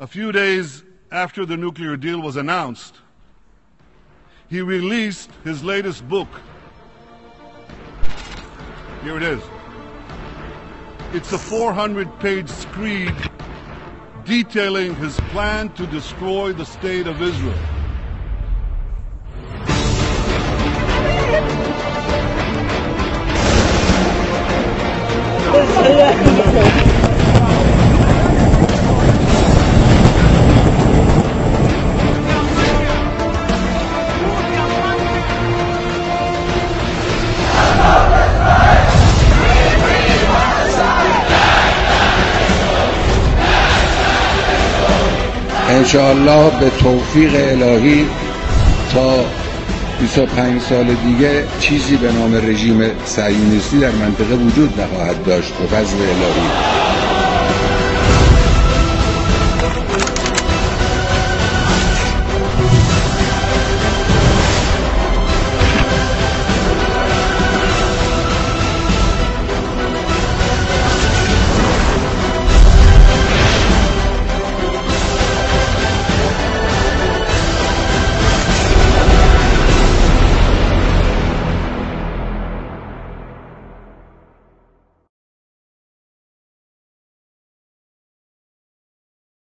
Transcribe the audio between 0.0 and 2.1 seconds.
a few days after the nuclear